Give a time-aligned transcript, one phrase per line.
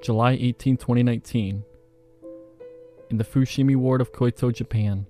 [0.00, 1.64] July 18, 2019,
[3.10, 5.06] in the Fushimi ward of Kyoto, Japan,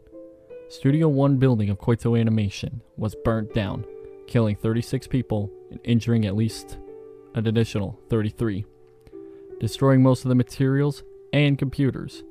[0.69, 3.85] Studio 1 building of Kyoto Animation was burnt down,
[4.27, 6.79] killing 36 people and injuring at least
[7.35, 8.65] an additional 33,
[9.61, 11.03] destroying most of the materials
[11.35, 12.23] and computers.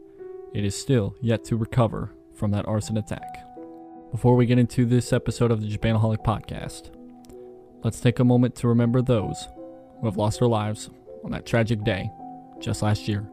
[0.53, 3.45] It is still yet to recover from that arson attack.
[4.12, 6.89] Before we get into this episode of the Japanaholic podcast,
[7.84, 9.48] let's take a moment to remember those
[9.99, 10.89] who have lost their lives
[11.23, 12.09] on that tragic day
[12.59, 13.29] just last year.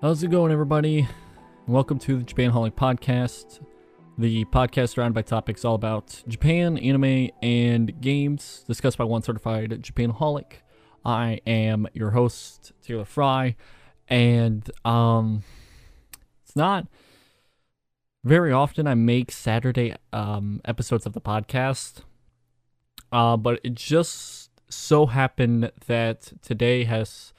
[0.00, 1.08] How's it going, everybody?
[1.66, 3.64] Welcome to the Japanaholic Podcast,
[4.18, 9.70] the podcast surrounded by topics all about Japan, anime, and games discussed by one certified
[9.70, 10.63] Japanaholic.
[11.04, 13.56] I am your host, Taylor Fry,
[14.08, 15.42] and um,
[16.44, 16.86] it's not
[18.24, 22.02] very often I make Saturday um, episodes of the podcast,
[23.12, 27.32] uh, but it just so happened that today has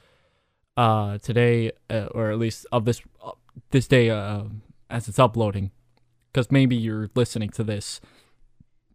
[0.77, 3.31] uh today uh, or at least of this uh,
[3.71, 4.43] this day uh
[4.89, 5.71] as it's uploading
[6.31, 8.01] because maybe you're listening to this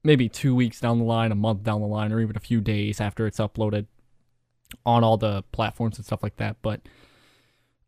[0.05, 2.61] maybe two weeks down the line a month down the line or even a few
[2.61, 3.87] days after it's uploaded
[4.87, 6.81] on all the platforms and stuff like that but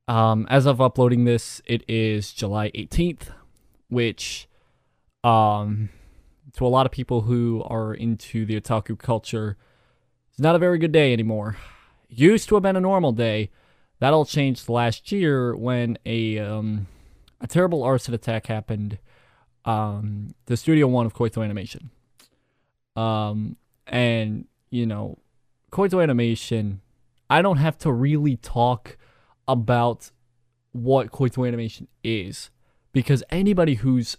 [0.08, 3.30] um as of uploading this it is july 18th
[3.88, 4.48] which
[5.24, 5.88] um
[6.52, 9.56] to a lot of people who are into the otaku culture
[10.32, 11.56] is not a very good day anymore
[12.08, 13.50] used to have been a normal day
[14.02, 16.88] that all changed last year when a um,
[17.40, 18.98] a terrible arson attack happened.
[19.64, 21.90] Um, the Studio One of Kyoto Animation.
[22.96, 25.18] Um, and you know,
[25.74, 26.80] Kyoto Animation.
[27.30, 28.98] I don't have to really talk
[29.48, 30.10] about
[30.72, 32.50] what Kyoto Animation is
[32.92, 34.18] because anybody who's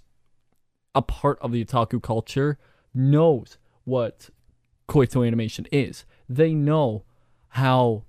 [0.95, 2.57] a part of the otaku culture
[2.93, 4.29] knows what
[4.91, 6.05] Kyoto Animation is.
[6.27, 7.03] They know
[7.49, 8.05] how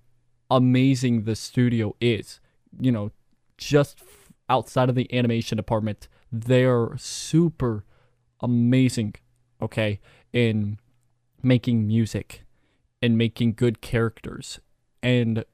[0.50, 2.40] amazing the studio is.
[2.80, 3.10] You know,
[3.58, 4.02] just
[4.48, 7.84] outside of the animation department, they're super
[8.40, 9.16] amazing,
[9.60, 10.00] okay,
[10.32, 10.78] in
[11.42, 12.43] making music
[13.04, 14.60] and making good characters
[15.02, 15.44] and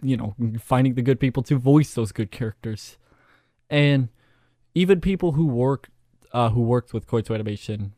[0.00, 2.96] you know, finding the good people to voice those good characters.
[3.68, 4.08] And
[4.74, 5.90] even people who work
[6.32, 7.92] uh, who worked with Kyoto Animation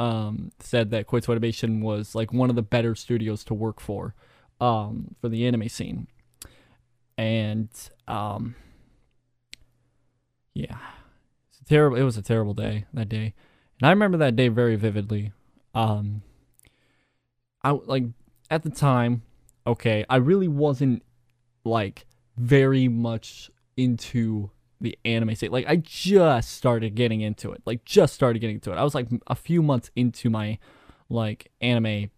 [0.00, 4.16] um, said that Kyoto Animation was like one of the better studios to work for
[4.60, 6.08] um, for the anime scene.
[7.16, 7.68] And
[8.08, 8.56] um,
[10.54, 10.78] yeah,
[11.50, 11.96] it's terrible.
[11.96, 13.34] It was a terrible day that day,
[13.78, 15.32] and I remember that day very vividly.
[15.72, 16.22] Um,
[17.64, 18.04] I like
[18.50, 19.22] at the time.
[19.66, 21.02] Okay, I really wasn't
[21.64, 22.06] like
[22.36, 24.50] very much into
[24.80, 25.52] the anime scene.
[25.52, 27.62] Like I just started getting into it.
[27.64, 28.76] Like just started getting into it.
[28.76, 30.58] I was like a few months into my
[31.08, 32.10] like anime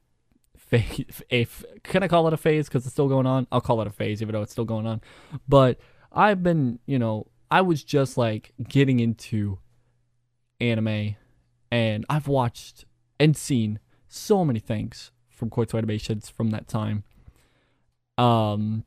[0.57, 1.23] phase.
[1.29, 3.47] If can I call it a phase because it's still going on?
[3.53, 5.03] I'll call it a phase even though it's still going on.
[5.47, 5.79] But
[6.11, 9.59] I've been, you know, I was just like getting into
[10.61, 11.17] anime,
[11.71, 12.85] and I've watched
[13.21, 13.79] and seen
[14.09, 17.05] so many things from Kyoto Animations from that time.
[18.17, 18.85] Um,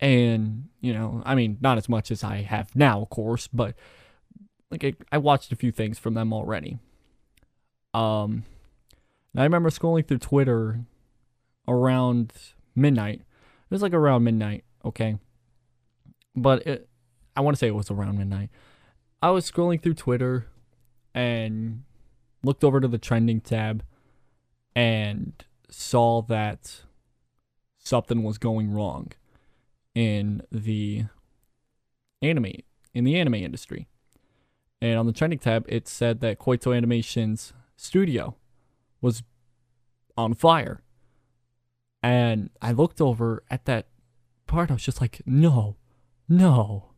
[0.00, 3.74] and you know, I mean, not as much as I have now, of course, but
[4.70, 6.78] like I, I watched a few things from them already.
[7.92, 8.44] Um,
[9.36, 10.80] I remember scrolling through Twitter
[11.68, 12.32] around
[12.74, 13.20] midnight.
[13.20, 15.18] It was like around midnight, okay?
[16.34, 16.88] But it,
[17.36, 18.50] I want to say it was around midnight.
[19.22, 20.46] I was scrolling through Twitter
[21.14, 21.84] and
[22.42, 23.84] looked over to the trending tab
[24.74, 26.82] and saw that
[27.78, 29.12] something was going wrong
[29.94, 31.04] in the
[32.22, 32.52] anime
[32.92, 33.88] in the anime industry.
[34.82, 38.36] And on the trending tab it said that Kyoto Animation's studio
[39.00, 39.22] was
[40.16, 40.82] on fire.
[42.02, 43.86] And I looked over at that
[44.46, 44.70] part.
[44.70, 45.76] I was just like, no,
[46.28, 46.92] no,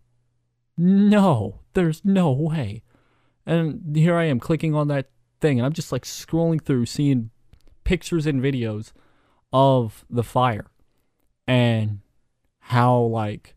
[0.77, 2.83] no, there's no way.
[3.45, 5.11] And here I am clicking on that
[5.41, 7.31] thing, and I'm just like scrolling through, seeing
[7.85, 8.93] pictures and videos
[9.53, 10.67] of the fire
[11.47, 12.01] and
[12.59, 13.55] how like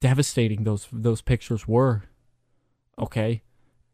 [0.00, 2.04] devastating those those pictures were.
[2.98, 3.42] Okay,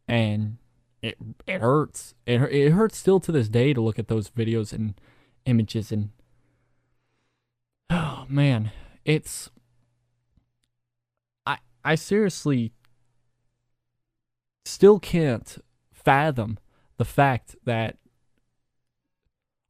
[0.06, 0.58] and
[1.00, 1.16] it
[1.46, 2.14] it hurts.
[2.26, 4.94] It it hurts still to this day to look at those videos and
[5.44, 6.10] images and
[7.90, 8.70] oh man,
[9.04, 9.50] it's
[11.46, 12.72] I I seriously
[14.64, 15.58] still can't
[15.92, 16.58] fathom
[16.98, 17.96] the fact that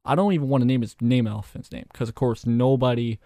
[0.05, 3.19] I don't even want to name his name Elephant's name because of course nobody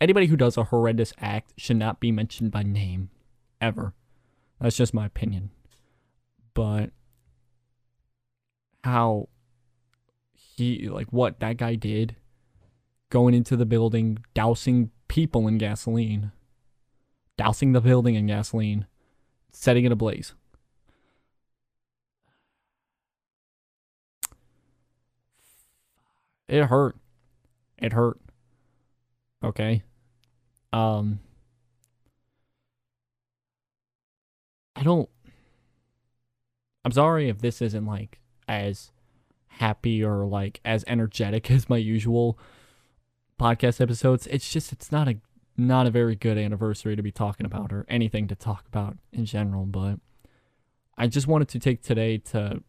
[0.00, 3.10] anybody who does a horrendous act should not be mentioned by name
[3.60, 3.94] ever.
[4.60, 5.50] That's just my opinion.
[6.54, 6.90] But
[8.84, 9.28] how
[10.32, 12.16] he like what that guy did
[13.10, 16.32] going into the building, dousing people in gasoline,
[17.36, 18.86] dousing the building in gasoline,
[19.52, 20.34] setting it ablaze.
[26.48, 26.96] It hurt.
[27.76, 28.18] It hurt.
[29.44, 29.82] Okay.
[30.72, 31.20] Um
[34.74, 35.08] I don't
[36.84, 38.18] I'm sorry if this isn't like
[38.48, 38.92] as
[39.48, 42.38] happy or like as energetic as my usual
[43.38, 44.26] podcast episodes.
[44.28, 45.16] It's just it's not a
[45.56, 49.24] not a very good anniversary to be talking about or anything to talk about in
[49.24, 49.98] general, but
[50.96, 52.62] I just wanted to take today to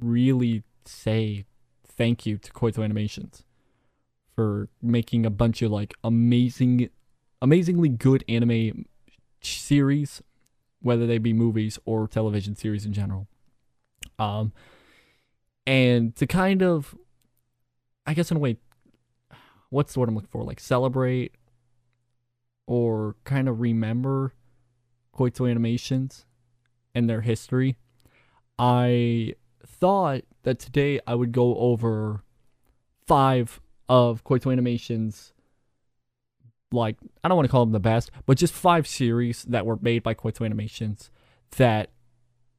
[0.00, 1.44] really say
[1.96, 3.44] thank you to Kyoto Animations
[4.34, 6.90] for making a bunch of like amazing
[7.40, 8.86] amazingly good anime
[9.40, 10.22] series
[10.80, 13.26] whether they be movies or television series in general.
[14.18, 14.52] Um
[15.66, 16.94] and to kind of
[18.06, 18.58] I guess in a way
[19.70, 20.42] what's the word I'm looking for?
[20.44, 21.32] Like celebrate
[22.66, 24.32] or kind of remember
[25.16, 26.24] Kyoto Animations
[26.94, 27.76] and their history.
[28.58, 29.34] I
[29.66, 32.22] thought that today I would go over
[33.06, 35.32] five of Kyoto Animations
[36.72, 39.78] like I don't want to call them the best, but just five series that were
[39.80, 41.10] made by Kyoto Animations
[41.56, 41.90] that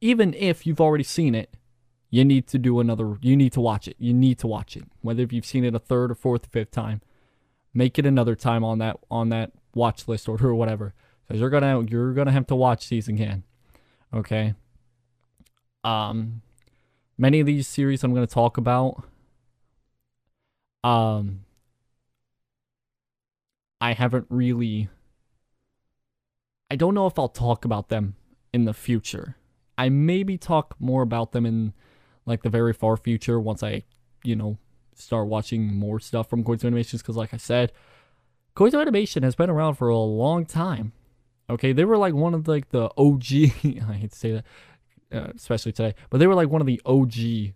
[0.00, 1.56] even if you've already seen it,
[2.10, 3.96] you need to do another you need to watch it.
[3.98, 4.84] You need to watch it.
[5.00, 7.00] Whether if you've seen it a third or fourth or fifth time,
[7.74, 10.94] make it another time on that on that watch list or, whatever.
[11.26, 13.44] Because you're gonna you're gonna have to watch these again.
[14.14, 14.54] Okay.
[15.84, 16.42] Um
[17.18, 19.04] many of these series I'm gonna talk about.
[20.84, 21.44] Um
[23.80, 24.88] I haven't really
[26.70, 28.16] I don't know if I'll talk about them
[28.52, 29.36] in the future.
[29.78, 31.72] I maybe talk more about them in
[32.24, 33.84] like the very far future once I,
[34.24, 34.58] you know,
[34.94, 37.72] start watching more stuff from Kyoto Animations because like I said,
[38.56, 40.92] Kyoto Animation has been around for a long time.
[41.48, 43.24] Okay, they were like one of like the OG.
[43.88, 44.44] I hate to say that,
[45.12, 47.54] uh, especially today, but they were like one of the OG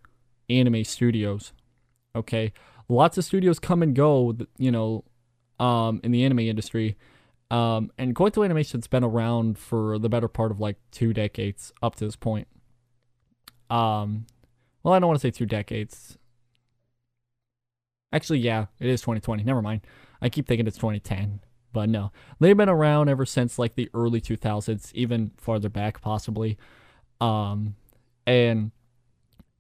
[0.49, 1.53] anime studios.
[2.15, 2.53] Okay,
[2.89, 4.37] lots of studios come and go.
[4.59, 5.05] You know,
[5.61, 6.97] um, in the anime industry.
[7.51, 11.97] Um, and Kyoto Animation's been around for the better part of like two decades up
[11.97, 12.49] to this point.
[13.69, 14.27] Um,
[14.83, 16.17] well, I don't want to say two decades.
[18.13, 19.45] Actually, yeah, it is 2020.
[19.45, 19.83] Never mind.
[20.23, 21.41] I keep thinking it's 2010,
[21.73, 22.13] but no.
[22.41, 26.59] They've been around ever since like the early 2000s, even farther back possibly.
[27.21, 27.77] Um,
[28.27, 28.71] and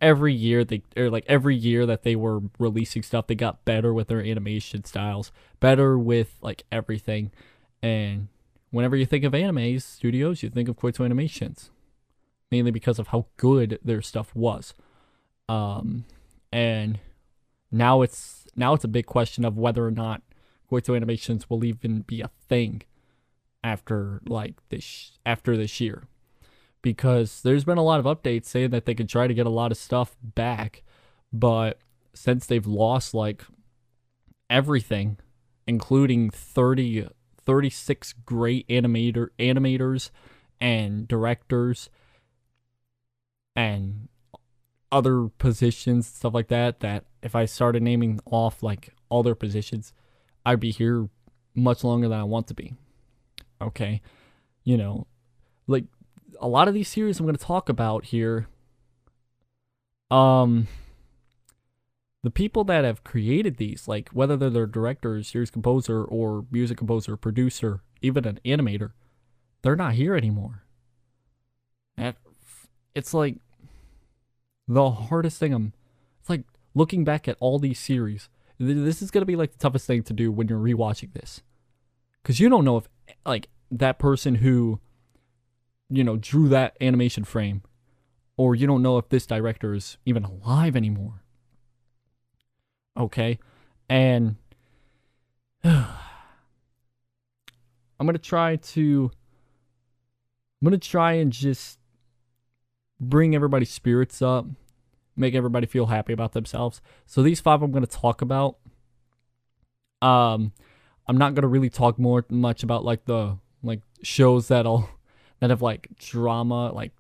[0.00, 3.92] every year they or like every year that they were releasing stuff, they got better
[3.92, 5.30] with their animation styles,
[5.60, 7.30] better with like everything.
[7.82, 8.28] And
[8.70, 11.70] whenever you think of anime studios, you think of Kyoto Animations,
[12.50, 14.74] mainly because of how good their stuff was.
[15.48, 16.04] Um,
[16.52, 16.98] and
[17.70, 20.22] now it's now it's a big question of whether or not
[20.68, 22.82] Kyoto Animations will even be a thing
[23.62, 26.04] after like this after this year
[26.82, 29.50] because there's been a lot of updates saying that they could try to get a
[29.50, 30.82] lot of stuff back
[31.32, 31.78] but
[32.14, 33.44] since they've lost like
[34.48, 35.16] everything
[35.66, 37.08] including 30
[37.44, 40.10] 36 great animator animators
[40.60, 41.90] and directors
[43.54, 44.08] and
[44.92, 49.92] other positions stuff like that that if I started naming off like all their positions
[50.44, 51.08] I'd be here
[51.54, 52.74] much longer than I want to be.
[53.60, 54.00] Okay.
[54.64, 55.06] You know,
[55.66, 55.84] like
[56.40, 58.48] a lot of these series I'm going to talk about here
[60.10, 60.66] um
[62.22, 66.76] the people that have created these, like whether they're the director, series composer, or music
[66.76, 68.92] composer, producer, even an animator,
[69.62, 70.64] they're not here anymore.
[71.96, 72.14] And
[72.94, 73.36] it's like
[74.68, 75.72] the hardest thing I'm
[76.20, 76.44] it's like
[76.74, 78.28] looking back at all these series
[78.58, 81.42] this is gonna be like the toughest thing to do when you're rewatching this,
[82.22, 82.88] because you don't know if
[83.24, 84.80] like that person who,
[85.90, 87.62] you know, drew that animation frame,
[88.36, 91.22] or you don't know if this director is even alive anymore.
[92.96, 93.38] Okay,
[93.88, 94.36] and
[95.64, 95.86] I'm
[97.98, 99.10] gonna try to.
[100.60, 101.78] I'm gonna try and just
[103.00, 104.46] bring everybody's spirits up
[105.20, 106.80] make everybody feel happy about themselves.
[107.06, 108.56] So these five I'm to talk about.
[110.02, 110.52] Um,
[111.06, 114.88] I'm not to really talk more much about like the like shows that'll
[115.40, 116.92] that have like drama like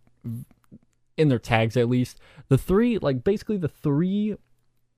[1.16, 2.18] in their tags at least.
[2.48, 4.36] The three like basically the three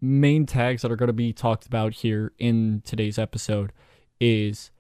[0.01, 3.73] main tags that are going to be talked about here in today's episode
[4.21, 4.71] is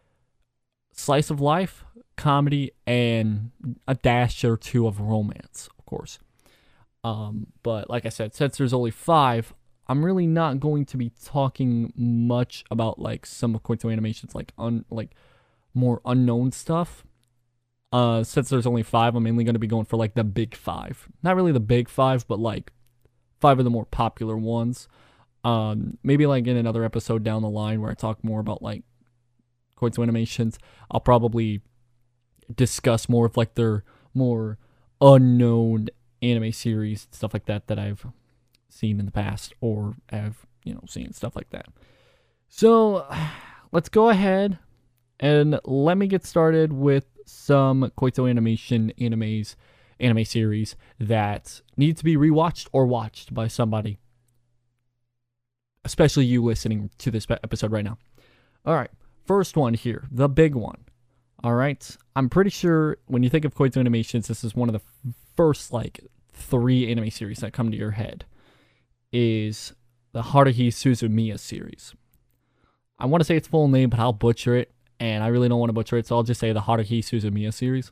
[0.93, 1.85] slice of life,
[2.17, 3.51] comedy, and
[3.87, 6.19] a dash or two of romance, of course.
[7.05, 9.55] Um, but like I said, since there's only five,
[9.89, 14.53] I'm really not going to be talking much about like some of Kyoto Animation's like
[14.59, 15.11] un like
[15.75, 17.05] more unknown stuff.
[17.93, 20.55] Uh, since there's only five, I'm mainly going to be going for like the big
[20.55, 21.09] five.
[21.23, 22.73] Not really the big five, but like
[23.41, 24.89] five of the more popular ones.
[25.45, 28.83] Um, maybe like in another episode down the line where I talk more about like
[29.79, 30.59] Kyoto Animations,
[30.91, 31.61] I'll probably
[32.55, 33.85] discuss more of like their
[34.15, 34.59] more
[35.01, 35.89] unknown
[36.23, 38.07] anime series, stuff like that that I've
[38.69, 41.67] seen in the past or have, you know, seen stuff like that.
[42.49, 43.07] So
[43.73, 44.59] let's go ahead
[45.21, 49.57] and let me get started with some Kyoto Animation animes,
[50.01, 53.99] anime series that need to be rewatched or watched by somebody.
[55.85, 57.99] Especially you listening to this episode right now.
[58.65, 58.91] All right,
[59.27, 60.85] first one here, the big one.
[61.45, 64.73] All right, I'm pretty sure when you think of Kyoto Animations, this is one of
[64.73, 66.01] the first like
[66.33, 68.25] three anime series that come to your head.
[69.13, 69.75] Is
[70.13, 71.95] the Haruhi Suzumiya series.
[72.99, 74.71] I want to say its full name, but I'll butcher it,
[75.03, 77.53] and I really don't want to butcher it, so I'll just say the Haruhi Suzumiya
[77.53, 77.91] series.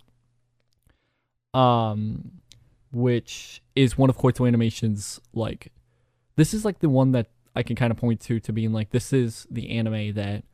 [1.52, 2.31] Um,
[2.93, 5.73] which is one of Kyoto Animation's like,
[6.37, 7.26] this is like the one that
[7.57, 10.45] I can kind of point to to being like, this is the anime that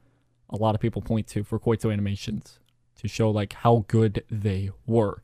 [0.48, 2.58] a lot of people point to for Kyoto Animations
[3.00, 5.22] to show like how good they were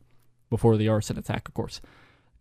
[0.50, 1.80] before the arson attack, of course.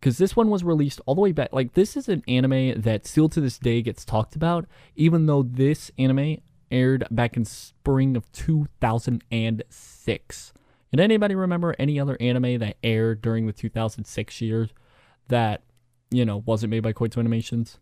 [0.02, 1.54] Because this one was released all the way back.
[1.54, 4.66] Like, this is an anime that still to this day gets talked about,
[4.98, 10.54] even though this anime aired back in spring of 2006.
[10.90, 14.68] Can anybody remember any other anime that aired during the 2006 year
[15.28, 15.63] that,
[16.10, 17.80] you know, wasn't made by Kyoto Animations?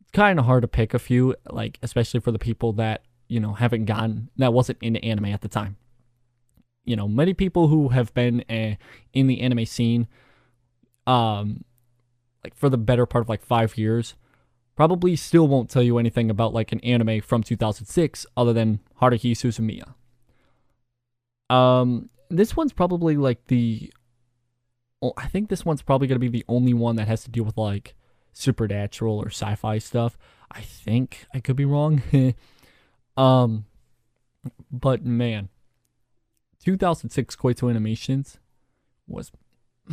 [0.00, 3.40] It's kind of hard to pick a few, like, especially for the people that, you
[3.40, 5.76] know, haven't gotten, that wasn't into anime at the time
[6.84, 8.74] you know, many people who have been uh,
[9.12, 10.06] in the anime scene,
[11.06, 11.64] um,
[12.42, 14.14] like for the better part of like five years,
[14.76, 19.32] probably still won't tell you anything about like an anime from 2006 other than Haruhi
[19.32, 19.94] Suzumiya.
[21.54, 23.92] Um, this one's probably like the,
[25.16, 27.56] I think this one's probably gonna be the only one that has to deal with
[27.56, 27.94] like
[28.32, 30.18] supernatural or sci-fi stuff.
[30.50, 32.02] I think I could be wrong.
[33.16, 33.66] um,
[34.70, 35.48] but man
[36.64, 38.38] 2006 Kyoto Animations
[39.06, 39.30] was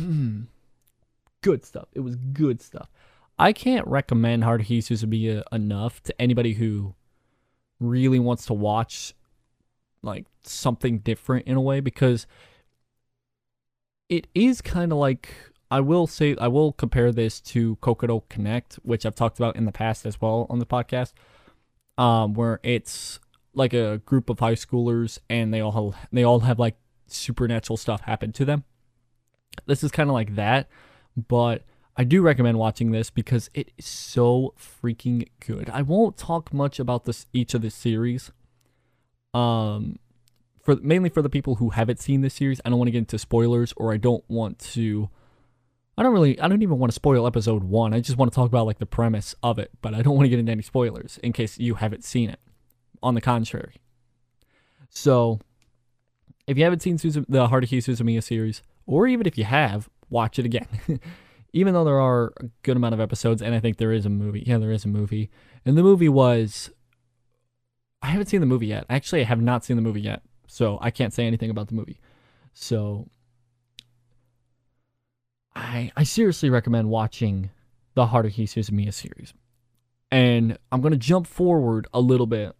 [1.42, 1.88] good stuff.
[1.92, 2.90] It was good stuff.
[3.38, 6.94] I can't recommend Hard Haruhi Suzumiya enough to anybody who
[7.80, 9.14] really wants to watch
[10.02, 12.26] like something different in a way because
[14.08, 15.34] it is kind of like
[15.70, 19.64] I will say I will compare this to Kokoro Connect, which I've talked about in
[19.64, 21.12] the past as well on the podcast,
[21.96, 23.18] um, where it's
[23.54, 28.02] like a group of high schoolers and they all they all have like supernatural stuff
[28.02, 28.64] happen to them.
[29.66, 30.68] This is kind of like that,
[31.16, 31.62] but
[31.96, 35.68] I do recommend watching this because it is so freaking good.
[35.70, 38.30] I won't talk much about this each of the series.
[39.34, 39.98] Um
[40.62, 42.98] for mainly for the people who haven't seen this series, I don't want to get
[42.98, 45.10] into spoilers or I don't want to
[45.98, 47.92] I don't really I don't even want to spoil episode 1.
[47.92, 50.24] I just want to talk about like the premise of it, but I don't want
[50.24, 52.40] to get into any spoilers in case you haven't seen it
[53.02, 53.76] on the contrary.
[54.88, 55.40] So,
[56.46, 60.38] if you haven't seen Suzu- the Haruhi Suzumiya series, or even if you have, watch
[60.38, 60.66] it again.
[61.52, 64.10] even though there are a good amount of episodes, and I think there is a
[64.10, 64.42] movie.
[64.46, 65.30] Yeah, there is a movie.
[65.64, 66.70] And the movie was.
[68.00, 68.84] I haven't seen the movie yet.
[68.90, 70.22] Actually, I have not seen the movie yet.
[70.48, 72.00] So I can't say anything about the movie.
[72.52, 73.08] So.
[75.54, 77.50] I, I seriously recommend watching
[77.94, 79.34] the Haruhi Suzumiya series.
[80.10, 82.56] And I'm going to jump forward a little bit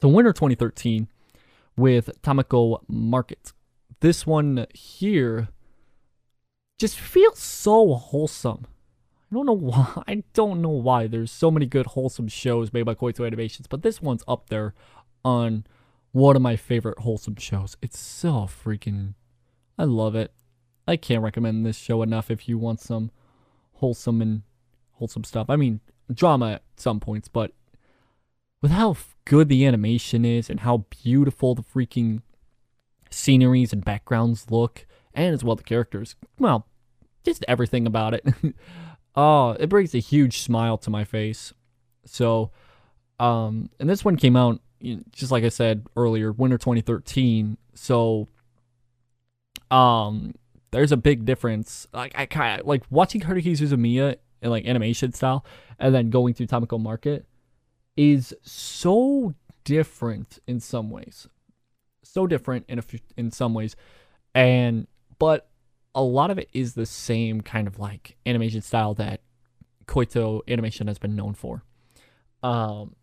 [0.00, 1.08] the winter 2013
[1.76, 3.52] with Tamako Market.
[4.00, 5.48] This one here
[6.78, 8.66] just feels so wholesome.
[9.30, 10.02] I don't know why.
[10.06, 11.06] I don't know why.
[11.06, 14.74] There's so many good wholesome shows made by Kyoto Animations, but this one's up there
[15.24, 15.64] on
[16.12, 17.76] one of my favorite wholesome shows.
[17.82, 19.14] It's so freaking
[19.78, 20.32] I love it.
[20.86, 23.10] I can't recommend this show enough if you want some
[23.74, 24.42] wholesome and
[24.92, 25.50] wholesome stuff.
[25.50, 25.80] I mean,
[26.12, 27.52] drama at some points, but
[28.62, 32.22] with how good the animation is and how beautiful the freaking
[33.10, 36.66] sceneries and backgrounds look, and as well the characters, well,
[37.24, 38.26] just everything about it.
[39.16, 41.52] oh, it brings a huge smile to my face.
[42.04, 42.50] So,
[43.18, 44.60] um, and this one came out
[45.12, 47.56] just like I said earlier, winter 2013.
[47.74, 48.28] So,
[49.70, 50.34] um,
[50.70, 51.86] there's a big difference.
[51.92, 55.44] Like I kind of like watching Haruhi Suzumiya in like animation style,
[55.78, 57.26] and then going to Tamako Market
[57.96, 61.28] is so different in some ways.
[62.02, 63.76] So different in a few, in some ways,
[64.34, 64.86] and
[65.18, 65.48] but
[65.94, 69.20] a lot of it is the same kind of like animation style that
[69.86, 71.62] Kyoto Animation has been known for.
[72.42, 72.96] Um,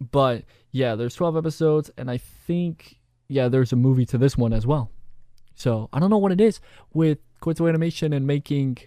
[0.00, 2.98] but yeah, there's 12 episodes, and I think
[3.28, 4.90] yeah, there's a movie to this one as well.
[5.54, 6.60] So I don't know what it is
[6.92, 8.78] with Kyoto Animation and making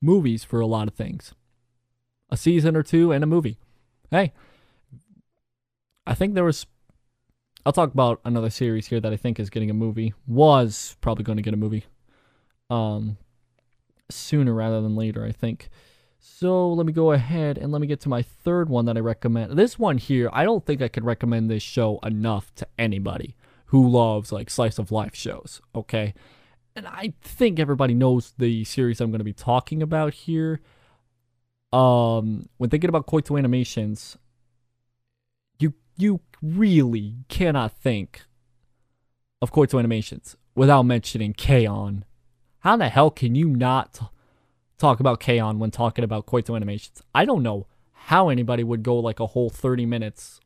[0.00, 1.34] movies for a lot of things.
[2.30, 3.58] A season or two and a movie.
[4.10, 4.32] Hey,
[6.06, 6.66] I think there was.
[7.66, 10.14] I'll talk about another series here that I think is getting a movie.
[10.26, 11.84] Was probably going to get a movie.
[12.70, 13.18] Um,
[14.10, 15.68] sooner rather than later, I think.
[16.18, 19.00] So let me go ahead and let me get to my third one that I
[19.00, 19.58] recommend.
[19.58, 23.36] This one here, I don't think I could recommend this show enough to anybody
[23.66, 26.12] who loves like slice of life shows, okay?
[26.76, 30.60] And I think everybody knows the series I'm going to be talking about here.
[31.72, 34.16] Um, when thinking about Kyoto Animations,
[36.00, 38.22] you really cannot think
[39.42, 42.04] of Kyoto Animations without mentioning K-On!
[42.60, 44.00] How the hell can you not
[44.78, 45.58] talk about K-On!
[45.58, 47.02] when talking about Kyoto Animations.
[47.14, 50.40] I don't know how anybody would go like a whole 30 minutes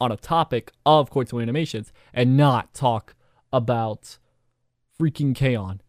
[0.00, 3.14] on a topic of Kyoto Animations and not talk
[3.52, 4.18] about
[5.00, 5.80] freaking K-On!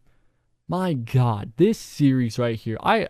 [0.66, 3.08] My god, this series right here, I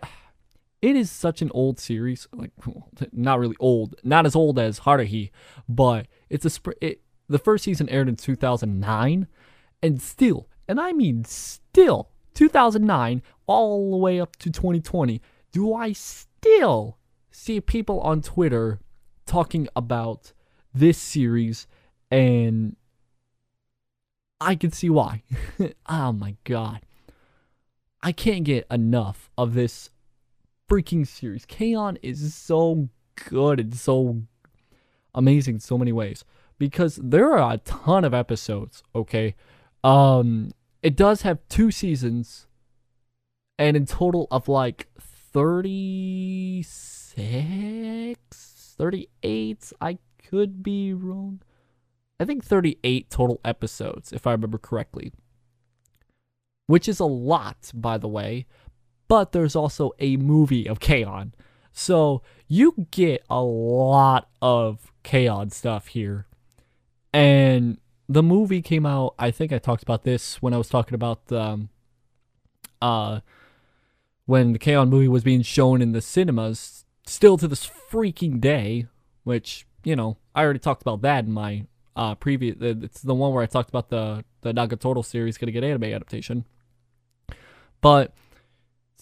[0.81, 2.51] it is such an old series, like
[3.11, 5.31] not really old, not as old as Haruhi,
[5.67, 9.27] but it's a sp- it, the first season aired in 2009
[9.81, 15.21] and still, and I mean still 2009 all the way up to 2020,
[15.51, 16.97] do I still
[17.31, 18.79] see people on Twitter
[19.25, 20.33] talking about
[20.73, 21.67] this series
[22.11, 22.75] and
[24.41, 25.23] I can see why.
[25.87, 26.81] oh my god.
[28.01, 29.89] I can't get enough of this
[30.69, 31.45] freaking series.
[31.45, 31.97] K-On!
[32.01, 32.89] is so
[33.29, 34.21] good and so
[35.13, 36.23] amazing in so many ways
[36.57, 39.35] because there are a ton of episodes, okay?
[39.83, 40.51] Um
[40.81, 42.47] it does have two seasons
[43.57, 47.15] and in total of like 36
[48.77, 51.41] 38 i could be wrong
[52.19, 55.11] i think 38 total episodes if i remember correctly
[56.67, 58.45] which is a lot by the way
[59.09, 61.33] but there's also a movie of K-On!
[61.73, 65.49] so you get a lot of K-On!
[65.49, 66.25] stuff here
[67.13, 67.77] and
[68.09, 69.13] the movie came out.
[69.19, 71.69] I think I talked about this when I was talking about um,
[72.81, 73.19] uh,
[74.25, 74.89] when the K-On!
[74.89, 76.85] movie was being shown in the cinemas.
[77.05, 78.87] Still to this freaking day,
[79.23, 82.57] which you know I already talked about that in my uh, previous.
[82.59, 86.45] It's the one where I talked about the the Nagatoro series gonna get anime adaptation.
[87.81, 88.13] But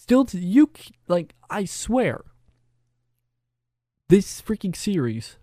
[0.08, 0.70] still, to you
[1.06, 2.24] like I swear,
[4.08, 5.36] this freaking series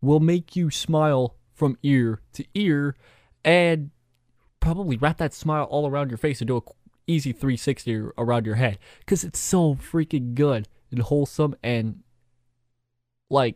[0.00, 2.96] will make you smile from ear to ear
[3.44, 3.90] and
[4.58, 6.62] probably wrap that smile all around your face and do a
[7.06, 12.00] easy 360 around your head because it's so freaking good and wholesome and
[13.30, 13.54] like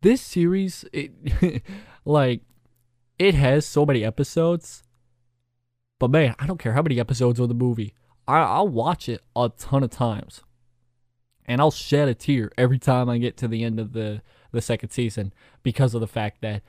[0.00, 1.12] this series it
[2.06, 2.40] like
[3.18, 4.82] it has so many episodes
[5.98, 7.92] but man i don't care how many episodes of the movie
[8.26, 10.42] I, i'll watch it a ton of times
[11.46, 14.62] and i'll shed a tear every time i get to the end of the the
[14.62, 15.32] second season
[15.62, 16.62] because of the fact that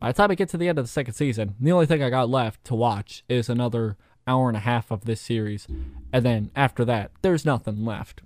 [0.00, 2.02] by the time I get to the end of the second season, the only thing
[2.02, 5.66] I got left to watch is another hour and a half of this series.
[6.12, 8.22] And then after that, there's nothing left.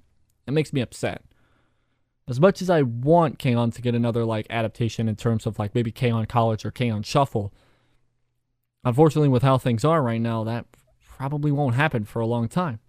[0.46, 1.22] It makes me upset.
[2.28, 3.70] As much as I want K-On!
[3.70, 6.26] to get another like adaptation in terms of like maybe K-On!
[6.26, 7.02] College or K-On!
[7.02, 7.52] Shuffle,
[8.84, 10.66] unfortunately with how things are right now, that
[11.22, 12.80] probably won't happen for a long time.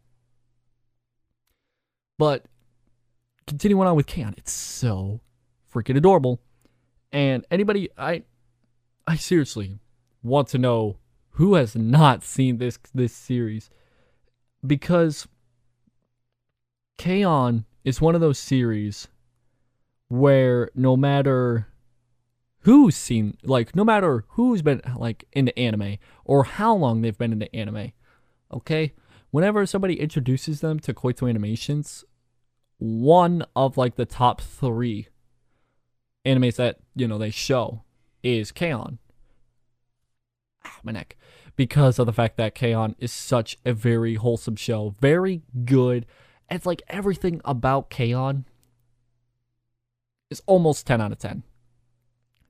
[2.18, 2.46] But
[3.46, 5.22] continuing on with K-On!, it's so
[5.72, 6.40] freaking adorable.
[7.12, 8.24] And anybody, I,
[9.06, 9.78] I seriously
[10.24, 10.98] want to know
[11.34, 13.70] who has not seen this this series,
[14.66, 15.28] because
[16.98, 17.66] K-On!
[17.84, 19.10] is one of those series
[20.08, 21.68] where no matter
[22.62, 27.34] who's seen like no matter who's been like into anime or how long they've been
[27.34, 27.92] into anime
[28.54, 28.94] okay
[29.32, 32.06] whenever somebody introduces them to Kyoto animations
[32.78, 35.08] one of like the top three
[36.26, 37.84] animes that you know they show
[38.24, 39.00] is K-On!
[40.66, 41.18] Ah, my neck.
[41.56, 42.96] Because of the fact that K-On!
[43.00, 46.06] is such a very wholesome show, very good.
[46.50, 48.46] It's like everything about K-On!
[50.30, 51.44] is almost 10 out of 10.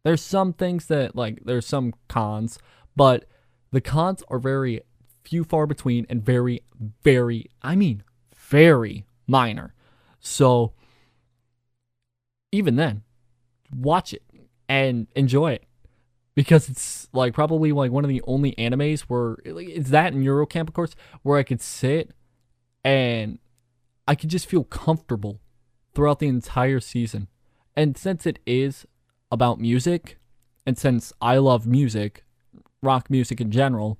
[0.03, 2.59] There's some things that like there's some cons,
[2.95, 3.25] but
[3.71, 4.81] the cons are very
[5.23, 6.61] few far between and very
[7.03, 8.03] very I mean
[8.35, 9.73] very minor.
[10.19, 10.73] So
[12.51, 13.03] even then,
[13.75, 14.23] watch it.
[14.69, 15.65] and enjoy it
[16.35, 20.49] because it's like probably like one of the only animes where it's that and Yuru
[20.49, 22.11] Camp, of course, where I could sit
[22.83, 23.39] and
[24.07, 25.41] I could just feel comfortable
[25.93, 27.27] throughout the entire season.
[27.75, 28.85] And since it is
[29.31, 30.17] about music,
[30.65, 32.25] and since I love music,
[32.81, 33.99] rock music in general,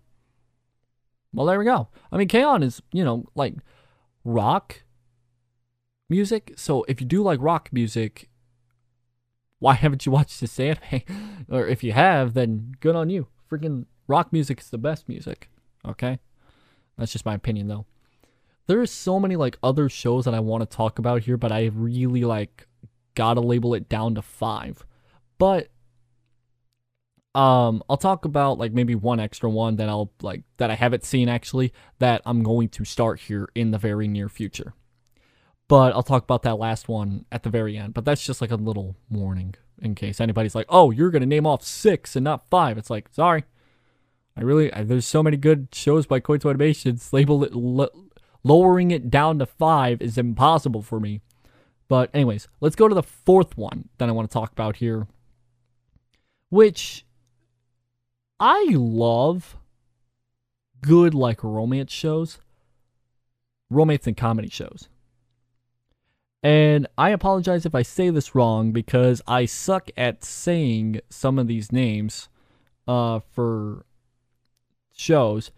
[1.34, 1.88] well, there we go.
[2.12, 2.64] I mean, K-On!
[2.64, 3.56] is, you know, like
[4.24, 4.84] rock
[6.10, 6.54] music.
[6.56, 8.30] So if you do like rock music,
[9.60, 11.02] why haven't you watched this anime?
[11.50, 13.28] or if you have, then good on you.
[13.52, 15.50] Freaking rock music is the best music.
[15.86, 16.20] Okay?
[16.98, 17.86] That's just my opinion though.
[18.68, 21.52] There are so many like other shows that I want to talk about here, but
[21.52, 22.68] I really like
[23.16, 24.86] gotta label it down to five.
[25.38, 25.70] But
[27.36, 31.04] um I'll talk about like maybe one extra one that I'll like that I haven't
[31.04, 34.74] seen actually that I'm going to start here in the very near future.
[35.68, 37.94] But I'll talk about that last one at the very end.
[37.94, 41.48] But that's just like a little warning in case anybody's like, "Oh, you're gonna name
[41.48, 42.78] off six and not five.
[42.78, 43.46] It's like, sorry,
[44.38, 47.14] I really I, there's so many good shows by Kyoto Animations.
[47.14, 47.54] Label it
[48.44, 51.22] lowering it down to five is impossible for me.
[51.88, 55.08] But anyways, let's go to the fourth one that I want to talk about here,
[56.50, 57.06] which
[58.46, 59.56] I love
[60.82, 62.40] good like romance shows,
[63.70, 64.90] romance and comedy shows.
[66.44, 71.48] And I apologize if I say this wrong because I suck at saying some of
[71.48, 72.28] these names
[72.86, 73.86] uh, for
[74.92, 75.52] shows.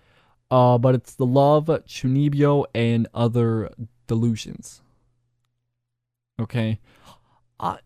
[0.52, 3.71] Uh, but it's the love, Chunibyo, and other
[4.06, 4.84] delusions.
[6.39, 6.80] Okay,
[7.60, 7.78] uh,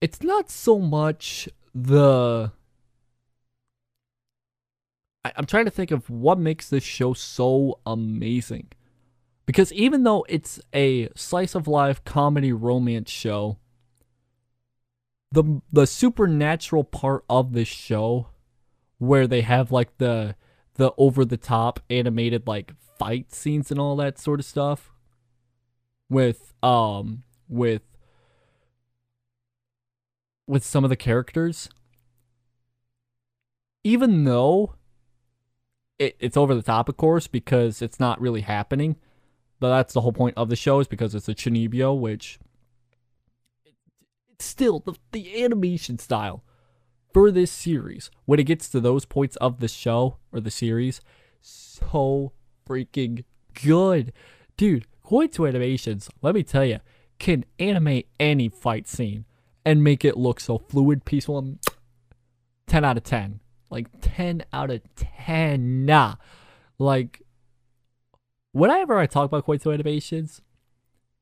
[0.00, 2.50] it's not so much the
[5.24, 8.68] I, I'm trying to think of what makes this show so amazing.
[9.46, 13.58] Because even though it's a slice of life comedy romance show,
[15.32, 18.28] the the supernatural part of this show
[18.98, 20.36] where they have like the
[20.74, 24.92] the over the top animated like fight scenes and all that sort of stuff
[26.08, 27.82] with um with
[30.46, 31.68] with some of the characters
[33.82, 34.74] even though
[36.02, 38.96] it, it's over the top, of course, because it's not really happening.
[39.60, 42.40] But that's the whole point of the show is because it's a Chunibyo, which
[44.32, 46.42] it's still the, the animation style
[47.14, 51.00] for this series when it gets to those points of the show or the series,
[51.40, 52.32] so
[52.68, 53.24] freaking
[53.62, 54.12] good,
[54.56, 54.86] dude.
[55.08, 56.80] Kyoto Animations, let me tell you,
[57.18, 59.26] can animate any fight scene
[59.64, 61.58] and make it look so fluid, peaceful.
[62.66, 63.41] 10 out of 10.
[63.72, 65.86] Like 10 out of 10.
[65.86, 66.16] Nah.
[66.78, 67.22] Like,
[68.52, 70.42] whenever I talk about Kyoto Animations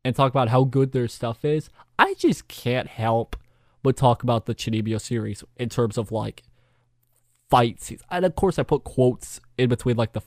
[0.05, 3.37] and talk about how good their stuff is, I just can't help
[3.85, 6.43] but talk about the Chunibyo series in terms of like
[7.49, 8.03] fight scenes.
[8.11, 10.23] And of course, I put quotes in between like the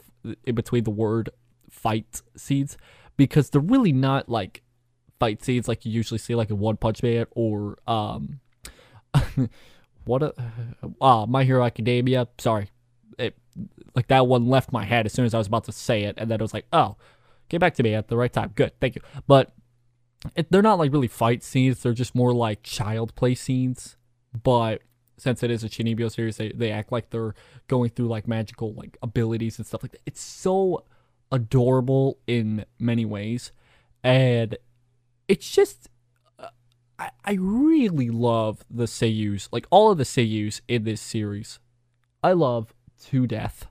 [0.46, 1.30] in between the word
[1.70, 2.78] fight scenes
[3.18, 4.62] because they're really not like
[5.20, 8.40] fight scenes like you usually see like in One Punch Man or um
[10.06, 10.34] what a
[11.02, 12.28] uh, My Hero Academia.
[12.38, 12.70] Sorry,
[13.18, 13.38] it
[13.96, 16.16] like that one left my head as soon as I was about to say it,
[16.18, 16.98] and then it was like, oh,
[17.50, 18.52] came back to me at the right time.
[18.56, 19.02] Good, thank you.
[19.28, 19.54] But
[20.36, 21.82] it, they're not like really fight scenes.
[21.82, 23.98] They're just more like child play scenes.
[24.42, 24.82] But
[25.18, 27.36] since it is a Chunibyo series, they, they act like they're
[27.68, 30.02] going through like magical like abilities and stuff like that.
[30.06, 30.86] It's so
[31.32, 33.52] adorable in many ways,
[34.04, 34.58] and
[35.28, 35.90] it's just
[37.04, 41.60] I, I really love the seiyus, like all of the seiyus in this series.
[42.24, 42.74] I love
[43.08, 43.68] to death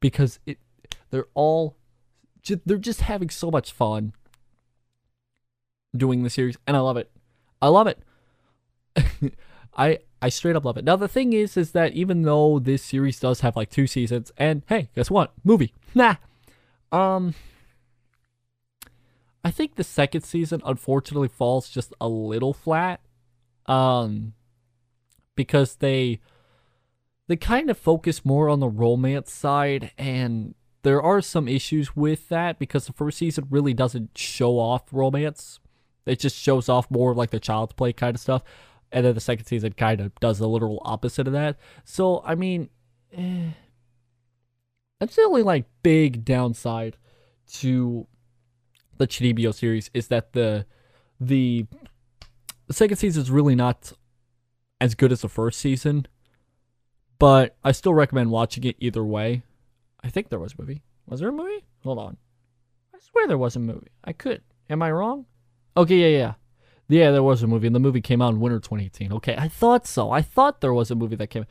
[0.00, 0.58] because it
[1.10, 1.76] they're all
[2.64, 4.14] they're just having so much fun
[5.94, 7.10] doing the series and I love it.
[7.60, 7.98] I love it.
[9.76, 10.84] I I straight up love it.
[10.84, 14.32] Now the thing is is that even though this series does have like two seasons
[14.38, 15.34] and hey, guess what?
[15.44, 15.74] Movie.
[15.94, 16.14] Nah.
[16.90, 17.34] Um
[19.46, 23.00] I think the second season unfortunately falls just a little flat.
[23.66, 24.32] Um
[25.36, 26.18] because they
[27.28, 32.28] they kind of focus more on the romance side and there are some issues with
[32.28, 35.60] that because the first season really doesn't show off romance.
[36.06, 38.42] It just shows off more like the child's play kind of stuff.
[38.90, 41.56] And then the second season kind of does the literal opposite of that.
[41.84, 42.68] So, I mean,
[43.12, 43.50] eh,
[44.98, 46.96] that's the only like big downside
[47.58, 48.08] to
[48.98, 50.66] the Chunibyo series is that the
[51.20, 51.66] the
[52.66, 53.92] the second season is really not
[54.80, 56.06] as good as the first season,
[57.18, 59.42] but I still recommend watching it either way.
[60.02, 60.82] I think there was a movie.
[61.06, 61.64] Was there a movie?
[61.84, 62.16] Hold on.
[62.94, 63.90] I swear there was a movie.
[64.04, 64.42] I could.
[64.68, 65.26] Am I wrong?
[65.76, 66.34] Okay, yeah, yeah.
[66.88, 69.12] Yeah, there was a movie, and the movie came out in winter 2018.
[69.14, 70.10] Okay, I thought so.
[70.10, 71.44] I thought there was a movie that came.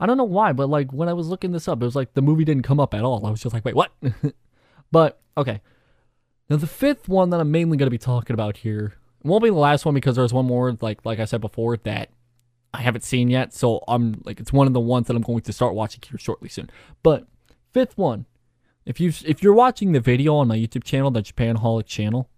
[0.00, 2.14] I don't know why, but like when I was looking this up, it was like
[2.14, 3.24] the movie didn't come up at all.
[3.26, 3.92] I was just like, wait, what?
[4.92, 5.60] but okay.
[6.50, 9.50] Now the fifth one that I'm mainly going to be talking about here won't be
[9.50, 12.10] the last one because there's one more, like like I said before, that
[12.74, 13.54] I haven't seen yet.
[13.54, 16.18] So I'm like, it's one of the ones that I'm going to start watching here
[16.18, 16.68] shortly soon.
[17.04, 17.28] But
[17.72, 18.26] fifth one,
[18.84, 22.28] if you if you're watching the video on my YouTube channel, the Japan Japanaholic channel,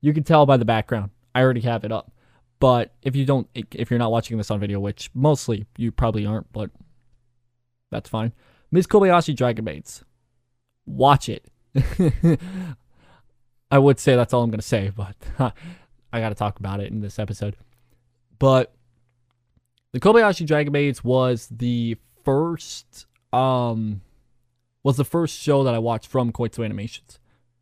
[0.00, 1.10] you can tell by the background.
[1.34, 2.12] I already have it up.
[2.60, 6.24] But if you don't, if you're not watching this on video, which mostly you probably
[6.24, 6.70] aren't, but
[7.90, 8.32] that's fine.
[8.70, 8.86] Ms.
[8.86, 10.04] Kobayashi Dragon Maids.
[10.86, 11.48] Watch it.
[13.72, 15.16] I would say that's all I'm going to say, but
[16.12, 17.56] I got to talk about it in this episode.
[18.38, 18.74] But
[19.92, 24.02] the Kobayashi Dragon Maids was the first um
[24.82, 27.18] was the first show that I watched from Kyoto Animations.